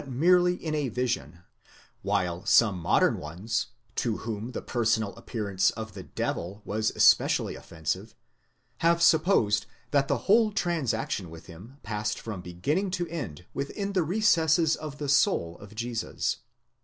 [0.01, 0.57] modern
[3.19, 8.15] ones, to whom the personal appearance of the devil was especially offensive,
[8.79, 14.01] have supposed that the whole transaction with him passed from 'beginning to end within the
[14.01, 16.37] recesses of the soul of Jesus.